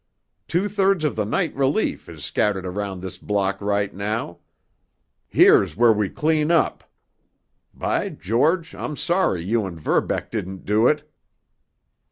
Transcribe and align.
Two 0.47 0.67
thirds 0.67 1.03
of 1.03 1.15
the 1.15 1.25
night 1.25 1.55
relief 1.55 2.09
is 2.09 2.25
scattered 2.25 2.65
around 2.65 3.01
this 3.03 3.19
block 3.19 3.61
right 3.61 3.93
now. 3.93 4.39
Here's 5.27 5.77
where 5.77 5.93
we 5.93 6.09
clean 6.09 6.49
up. 6.49 6.83
By 7.71 8.09
George, 8.09 8.73
I'm 8.73 8.97
sorry 8.97 9.43
you 9.43 9.63
and 9.67 9.79
Verbeck 9.79 10.31
didn't 10.31 10.65
do 10.65 10.87
it!" 10.87 11.07